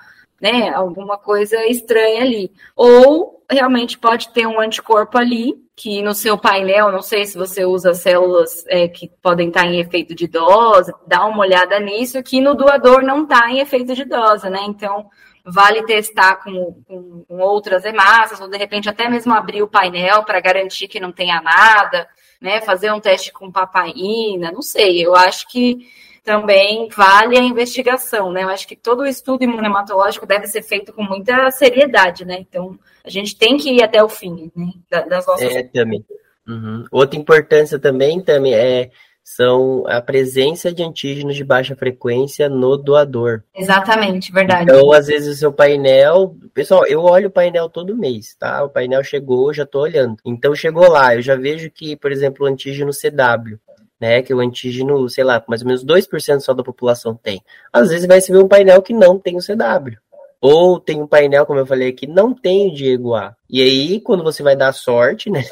[0.41, 2.51] né, alguma coisa estranha ali.
[2.75, 7.65] Ou realmente pode ter um anticorpo ali, que no seu painel, não sei se você
[7.65, 12.41] usa células é, que podem estar em efeito de dose, dá uma olhada nisso, que
[12.41, 14.61] no doador não está em efeito de dose, né?
[14.67, 15.07] Então,
[15.45, 20.25] vale testar com, com, com outras hemácias, ou de repente até mesmo abrir o painel
[20.25, 22.09] para garantir que não tenha nada
[22.41, 22.61] né?
[22.61, 25.05] Fazer um teste com papaina, não sei.
[25.05, 25.89] Eu acho que
[26.25, 28.43] também vale a investigação, né?
[28.43, 32.39] Eu acho que todo o estudo imunematológico deve ser feito com muita seriedade, né?
[32.41, 34.73] Então, a gente tem que ir até o fim, né?
[35.07, 35.55] Das nossas.
[35.55, 36.05] É, também.
[36.47, 36.85] Uhum.
[36.91, 38.91] Outra importância também, também é
[39.27, 43.43] são a presença de antígenos de baixa frequência no doador.
[43.53, 44.63] Exatamente, verdade.
[44.63, 46.37] Então, às vezes, o seu painel.
[46.55, 48.63] Pessoal, eu olho o painel todo mês, tá?
[48.63, 50.17] O painel chegou, já tô olhando.
[50.25, 53.59] Então, chegou lá, eu já vejo que, por exemplo, o antígeno CW.
[53.99, 57.41] Né, que o antígeno, sei lá, mais ou menos 2% só da população tem.
[57.73, 59.97] Às vezes vai se ver um painel que não tem o CW.
[60.39, 63.35] Ou tem um painel, como eu falei aqui, não tem o Diego A.
[63.49, 65.43] E aí, quando você vai dar sorte, né?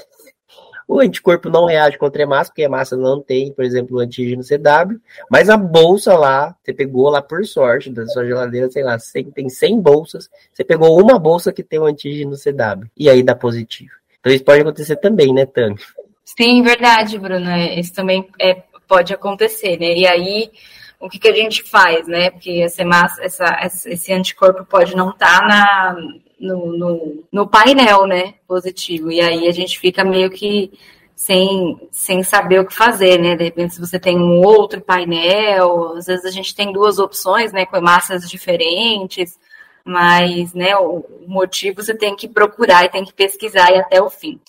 [0.87, 4.01] O anticorpo não reage contra a hemácia, porque a hemácia não tem, por exemplo, o
[4.01, 8.83] antígeno CW, mas a bolsa lá, você pegou lá por sorte, da sua geladeira, sei
[8.83, 8.97] lá,
[9.35, 13.35] tem 100 bolsas, você pegou uma bolsa que tem o antígeno CW, e aí dá
[13.35, 13.92] positivo.
[14.20, 15.77] Então isso pode acontecer também, né, Tami?
[16.25, 17.49] Sim, verdade, Bruno.
[17.49, 19.94] É, isso também é, pode acontecer, né?
[19.94, 20.51] E aí,
[20.99, 22.31] o que, que a gente faz, né?
[22.31, 23.44] Porque essa massa, essa,
[23.87, 25.97] esse anticorpo pode não estar tá na,
[26.38, 29.11] no, no, no painel, né, positivo.
[29.11, 30.73] E aí a gente fica meio que
[31.16, 33.37] sem, sem saber o que fazer, né?
[33.37, 37.53] De repente, se você tem um outro painel, às vezes a gente tem duas opções,
[37.53, 39.38] né, com massas diferentes,
[39.85, 44.11] mas, né, o motivo você tem que procurar e tem que pesquisar e até o
[44.11, 44.40] fim.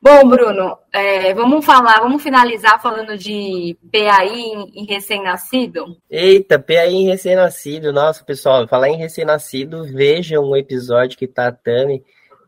[0.00, 4.28] Bom, Bruno, é, vamos falar, vamos finalizar falando de PAI
[4.72, 5.96] em, recém-nascido?
[6.08, 7.92] Eita, PAI em recém-nascido.
[7.92, 12.04] Nossa, pessoal, falar em recém-nascido, vejam um episódio que tá a Tami.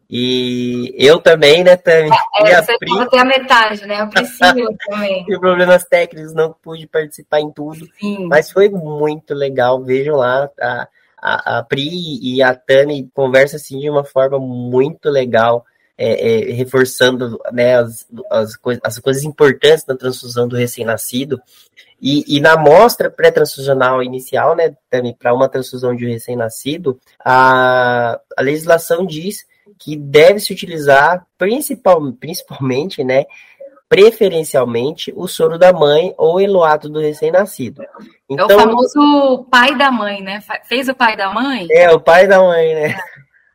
[0.09, 2.11] E eu também, né, Tami?
[2.37, 2.99] É, é você Pri...
[3.01, 4.01] até a metade, né?
[4.01, 5.25] Eu preciso também.
[5.25, 7.85] Tive problemas técnicos, não pude participar em tudo.
[7.99, 8.27] Sim.
[8.27, 9.83] Mas foi muito legal.
[9.83, 10.89] Vejam lá, a,
[11.21, 11.89] a, a Pri
[12.23, 15.65] e a Tami conversam assim de uma forma muito legal
[16.03, 21.39] é, é, reforçando né, as, as, coisas, as coisas importantes da transfusão do recém-nascido.
[22.01, 24.75] E, e, na amostra pré-transfusional inicial, né,
[25.19, 29.45] para uma transfusão de recém-nascido, a, a legislação diz
[29.79, 33.27] que deve se utilizar principal, principalmente, né,
[33.87, 37.83] preferencialmente o soro da mãe ou eloato do recém-nascido.
[38.27, 40.43] Então, é o então famoso pai da mãe, né?
[40.65, 41.67] Fez o pai da mãe?
[41.71, 42.97] É, o pai da mãe, né?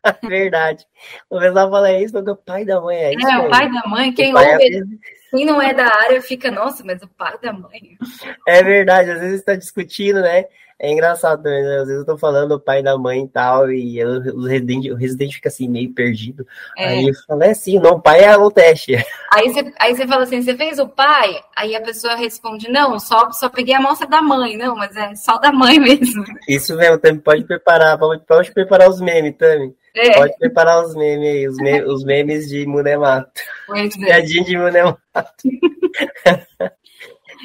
[0.06, 0.12] É.
[0.26, 0.86] Verdade.
[1.28, 3.28] O pessoal fala isso, porque o pai da mãe é isso.
[3.28, 4.82] É, o pai da mãe, quem ouve, é...
[5.30, 7.96] quem não é da área fica, nossa, mas o pai da mãe.
[8.46, 10.46] É verdade, às vezes está discutindo, né?
[10.78, 11.78] É engraçado, né?
[11.80, 14.92] Às vezes eu tô falando o pai da mãe e tal, e eu, o, residente,
[14.92, 16.46] o residente fica assim, meio perdido.
[16.76, 16.88] É.
[16.88, 18.94] Aí eu falo, é sim, não, o pai é o teste.
[19.32, 21.40] Aí você, aí você fala assim, você fez o pai?
[21.54, 24.56] Aí a pessoa responde, não, só, só peguei a amostra da mãe.
[24.56, 26.24] Não, mas é só da mãe mesmo.
[26.48, 29.74] Isso mesmo, Tami, pode preparar, pode, pode preparar os memes, Tami.
[29.96, 30.12] É.
[30.12, 33.30] Pode preparar os memes aí, os, me os memes de Munemato.
[33.66, 33.98] Pois é.
[33.98, 35.00] Piadinha de Munemato.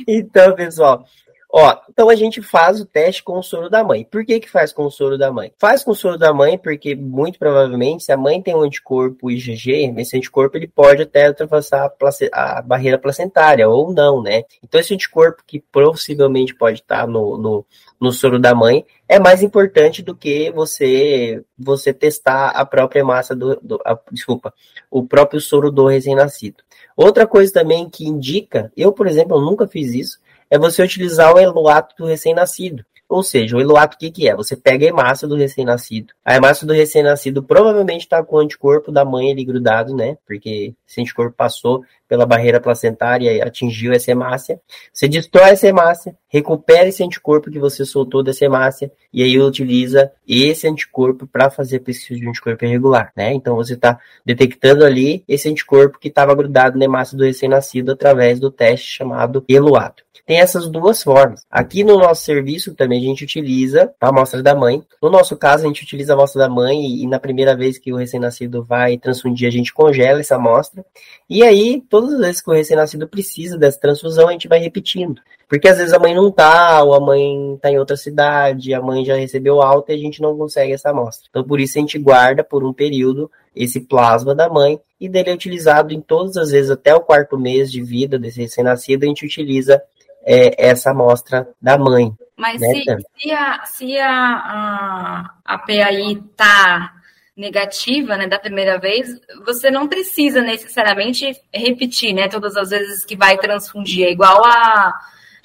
[0.06, 1.06] então, pessoal,
[1.54, 4.06] Ó, então a gente faz o teste com o soro da mãe.
[4.06, 5.52] Por que que faz com o soro da mãe?
[5.60, 9.30] Faz com o soro da mãe porque, muito provavelmente, se a mãe tem um anticorpo
[9.30, 11.92] IgG, esse anticorpo ele pode até ultrapassar
[12.32, 14.44] a, a barreira placentária, ou não, né?
[14.64, 17.66] Então esse anticorpo que possivelmente pode estar no, no,
[18.00, 23.36] no soro da mãe é mais importante do que você você testar a própria massa
[23.36, 24.54] do, do a, desculpa,
[24.90, 26.64] o próprio soro do recém-nascido.
[26.96, 30.20] Outra coisa também que indica, eu, por exemplo, nunca fiz isso,
[30.52, 32.86] é você utilizar o eloato do recém-nascido.
[33.12, 34.34] Ou seja, o Eluato o que, que é?
[34.34, 36.14] Você pega a hemácia do recém-nascido.
[36.24, 40.18] A hemácia do recém-nascido provavelmente está com o anticorpo da mãe ali grudado, né?
[40.26, 44.60] Porque esse anticorpo passou pela barreira placentária e atingiu essa hemácia.
[44.92, 50.12] Você destrói essa hemácia, recupera esse anticorpo que você soltou dessa hemácia e aí utiliza
[50.28, 53.32] esse anticorpo para fazer pesquisa de anticorpo irregular, né?
[53.34, 58.42] Então você está detectando ali esse anticorpo que estava grudado na hemácia do recém-nascido através
[58.42, 61.46] do teste chamado ELUATO tem essas duas formas.
[61.52, 64.82] Aqui no nosso serviço também a gente utiliza a amostra da mãe.
[65.02, 67.78] No nosso caso, a gente utiliza a amostra da mãe e, e na primeira vez
[67.78, 70.86] que o recém-nascido vai transfundir, a gente congela essa amostra.
[71.30, 75.22] E aí, todas as vezes que o recém-nascido precisa dessa transfusão, a gente vai repetindo.
[75.48, 78.82] Porque às vezes a mãe não tá, ou a mãe tá em outra cidade, a
[78.82, 81.28] mãe já recebeu alta e a gente não consegue essa amostra.
[81.30, 85.30] Então, por isso a gente guarda por um período esse plasma da mãe e dele
[85.30, 89.08] é utilizado em todas as vezes até o quarto mês de vida desse recém-nascido, a
[89.08, 89.80] gente utiliza
[90.24, 92.12] é, essa amostra da mãe.
[92.36, 92.84] Mas né, se,
[93.20, 96.94] se, a, se a, a, a PAI está
[97.36, 99.08] negativa, né, da primeira vez,
[99.46, 104.94] você não precisa necessariamente repetir, né, todas as vezes que vai transfundir, é igual a,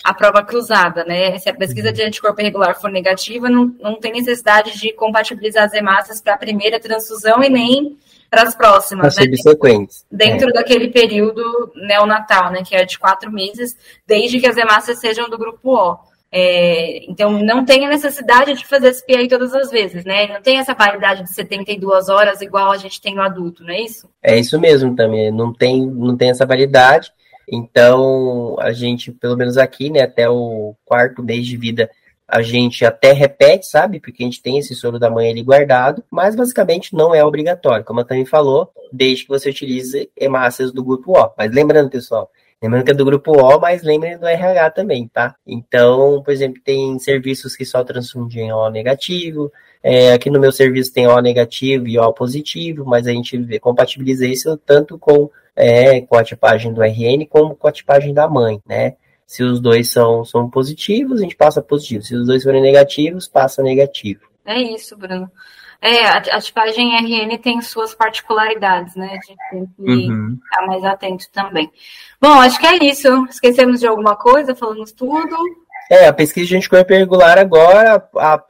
[0.02, 4.12] a prova cruzada, né, se a pesquisa de anticorpo regular for negativa, não, não tem
[4.12, 7.96] necessidade de compatibilizar as hemácias para a primeira transfusão e nem
[8.28, 9.22] para as próximas, né?
[9.22, 10.04] subsequentes.
[10.10, 10.52] Dentro é.
[10.52, 15.38] daquele período neonatal, né, que é de quatro meses, desde que as hemácias sejam do
[15.38, 16.15] grupo O.
[16.38, 20.26] É, então, não tem a necessidade de fazer esse PI todas as vezes, né?
[20.26, 23.80] Não tem essa validade de 72 horas igual a gente tem no adulto, não é
[23.80, 24.06] isso?
[24.22, 25.30] É isso mesmo também.
[25.32, 27.10] Não tem, não tem essa validade.
[27.50, 31.88] Então, a gente, pelo menos aqui, né, até o quarto mês de vida,
[32.28, 33.98] a gente até repete, sabe?
[33.98, 37.82] Porque a gente tem esse soro da mãe ali guardado, mas basicamente não é obrigatório,
[37.82, 41.32] como a Tami falou, desde que você utilize hemácias do grupo O.
[41.38, 42.30] Mas lembrando, pessoal,
[42.62, 45.34] lembrando que é do grupo O, mas lembrem do RH também, tá?
[45.46, 49.52] Então, por exemplo, tem serviços que só transfundem O negativo,
[49.82, 53.58] é, aqui no meu serviço tem O negativo e O positivo, mas a gente vê,
[53.58, 58.28] compatibiliza isso tanto com, é, com a tipagem do RN como com a tipagem da
[58.28, 58.96] mãe, né?
[59.26, 62.02] Se os dois são, são positivos, a gente passa positivo.
[62.04, 64.20] Se os dois forem negativos, passa negativo.
[64.44, 65.28] É isso, Bruno.
[65.80, 69.06] É, a, a tipagem RN tem suas particularidades, né?
[69.06, 70.38] A gente tem que uhum.
[70.44, 71.70] estar mais atento também.
[72.20, 73.08] Bom, acho que é isso.
[73.26, 74.54] Esquecemos de alguma coisa?
[74.54, 75.36] Falamos tudo.
[75.90, 78.44] É, a pesquisa de anticorpo irregular agora, a, a,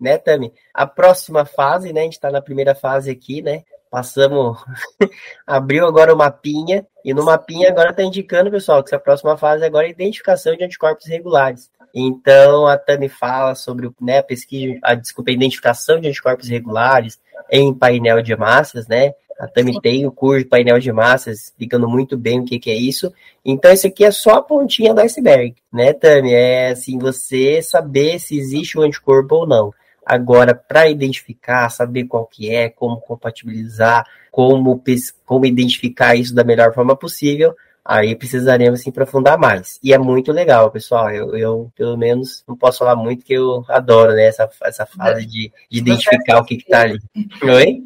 [0.00, 0.52] né, Tami?
[0.74, 2.00] A próxima fase, né?
[2.00, 3.62] A gente está na primeira fase aqui, né?
[3.90, 4.58] Passamos,
[5.46, 9.64] abriu agora o mapinha, e no mapinha agora está indicando, pessoal, que a próxima fase
[9.64, 11.70] agora é identificação de anticorpos regulares.
[11.94, 17.18] Então, a Tami fala sobre né, a pesquisa, a, desculpa, a identificação de anticorpos regulares
[17.50, 19.12] em painel de massas, né?
[19.38, 22.70] A Tami tem o curso de painel de massas, explicando muito bem o que, que
[22.70, 23.10] é isso.
[23.42, 26.32] Então, isso aqui é só a pontinha do iceberg, né, Tami?
[26.32, 29.72] É assim, você saber se existe um anticorpo ou não.
[30.04, 34.82] Agora, para identificar, saber qual que é, como compatibilizar, como,
[35.24, 37.54] como identificar isso da melhor forma possível,
[37.84, 39.78] aí precisaremos se aprofundar mais.
[39.82, 41.10] E é muito legal, pessoal.
[41.10, 45.26] Eu, eu, pelo menos, não posso falar muito, que eu adoro né, essa, essa fase
[45.26, 46.98] de, de identificar o que está ali.
[47.42, 47.84] Oi?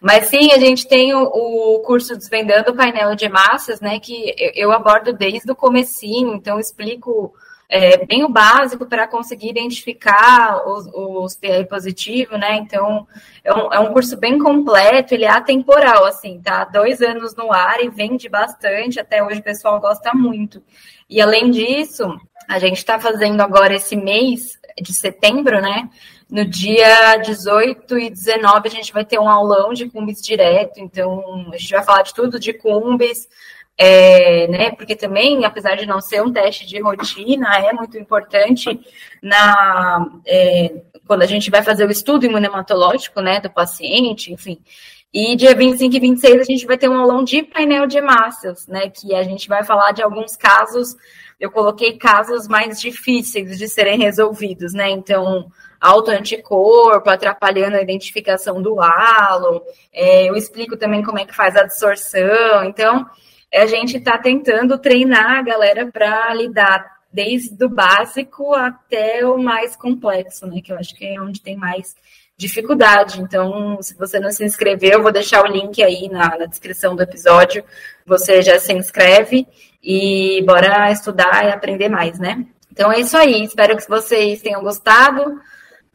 [0.00, 3.98] Mas sim, a gente tem o, o, curso Desvendando o Painel de Massas, né?
[3.98, 7.34] Que eu, eu abordo desde o comecinho, então explico
[7.68, 12.56] é, bem o básico para conseguir identificar os, os PI positivo, né?
[12.56, 13.06] Então,
[13.42, 16.64] é um, é um, curso bem completo, ele é atemporal, assim, tá?
[16.64, 20.62] Dois anos no ar e vende bastante, até hoje o pessoal gosta muito.
[21.08, 22.04] E além disso,
[22.48, 25.88] a gente está fazendo agora esse mês de setembro, né?
[26.30, 31.50] No dia 18 e 19 a gente vai ter um aulão de cumbis direto, então
[31.52, 33.28] a gente vai falar de tudo de cumbis,
[33.76, 38.80] é, né, porque também, apesar de não ser um teste de rotina, é muito importante
[39.22, 40.72] na, é,
[41.06, 44.60] quando a gente vai fazer o estudo imunematológico né, do paciente, enfim.
[45.14, 48.66] E dia 25 e 26 a gente vai ter um aulão de painel de hemácias,
[48.66, 48.90] né?
[48.90, 50.96] Que a gente vai falar de alguns casos,
[51.38, 54.90] eu coloquei casos mais difíceis de serem resolvidos, né?
[54.90, 55.46] Então,
[55.80, 59.62] autoanticorpo, atrapalhando a identificação do halo,
[59.92, 62.64] é, eu explico também como é que faz a absorção.
[62.64, 63.06] Então,
[63.54, 69.76] a gente está tentando treinar a galera para lidar desde o básico até o mais
[69.76, 70.60] complexo, né?
[70.60, 71.94] Que eu acho que é onde tem mais
[72.36, 73.20] dificuldade.
[73.20, 76.96] Então, se você não se inscreveu, eu vou deixar o link aí na, na descrição
[76.96, 77.64] do episódio.
[78.04, 79.46] Você já se inscreve
[79.82, 82.44] e bora estudar e aprender mais, né?
[82.72, 83.44] Então é isso aí.
[83.44, 85.40] Espero que vocês tenham gostado.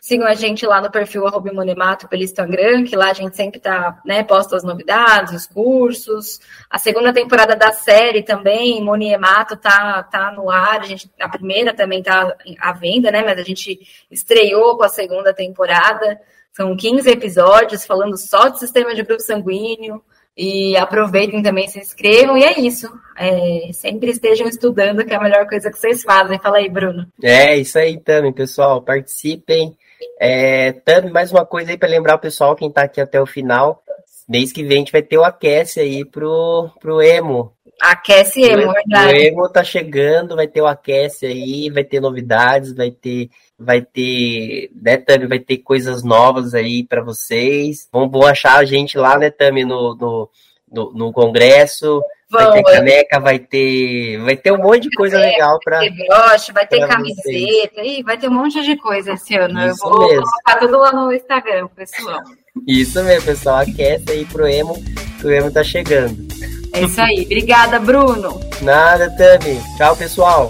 [0.01, 1.23] Sigam a gente lá no perfil
[1.53, 6.39] Monemato pelo Instagram, que lá a gente sempre tá, né, posta as novidades, os cursos.
[6.69, 10.79] A segunda temporada da série também, Moniemato, tá, tá no ar.
[10.79, 13.23] A, gente, a primeira também tá à venda, né?
[13.23, 13.79] Mas a gente
[14.09, 16.19] estreou com a segunda temporada.
[16.53, 20.01] São 15 episódios falando só do sistema de grupo sanguíneo.
[20.41, 22.89] E aproveitem também, se inscrevam, e é isso.
[23.17, 26.39] É, sempre estejam estudando, que é a melhor coisa que vocês fazem.
[26.39, 27.05] Fala aí, Bruno.
[27.21, 28.81] É, isso aí também, pessoal.
[28.81, 29.75] Participem.
[30.19, 33.25] É, Tami, mais uma coisa aí para lembrar o pessoal, quem está aqui até o
[33.25, 33.83] final.
[34.27, 37.51] Mês que vem a gente vai ter o Aquece aí pro, pro Emo.
[37.81, 39.13] Aquece Emo, verdade.
[39.13, 43.81] O Emo tá chegando, vai ter o Aquece aí, vai ter novidades, vai ter, vai
[43.81, 47.87] ter, né, Tami, vai ter coisas novas aí para vocês.
[47.91, 50.29] Vão, vão achar a gente lá, né, Tami, no, no,
[50.71, 52.01] no, no congresso.
[52.31, 55.77] Vai ter caneca, vai ter, vai ter um monte de coisa caneca, legal para.
[55.79, 59.59] Vai ter broche, vai ter camiseta, e vai ter um monte de coisa esse ano.
[59.67, 60.23] Isso Eu vou mesmo.
[60.23, 62.21] colocar tudo lá no Instagram, pessoal.
[62.67, 63.57] Isso mesmo, pessoal.
[63.59, 64.75] Aquece aí pro Emo,
[65.19, 66.27] que o Emo tá chegando.
[66.73, 67.23] É isso aí.
[67.23, 68.39] Obrigada, Bruno.
[68.61, 69.59] Nada, Tami.
[69.77, 70.49] Tchau, pessoal.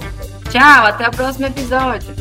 [0.49, 2.13] Tchau, até o próximo episódio.